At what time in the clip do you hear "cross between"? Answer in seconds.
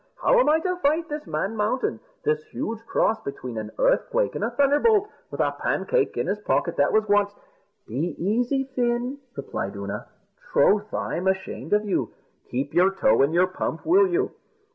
2.87-3.55